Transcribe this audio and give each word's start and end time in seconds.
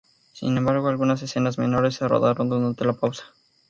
Sin 0.33 0.57
embargo, 0.57 0.87
algunas 0.87 1.21
escenas 1.21 1.59
menores 1.59 1.93
se 1.93 2.07
rodaron 2.07 2.49
durante 2.49 2.85
la 2.85 2.93
pausa. 2.93 3.23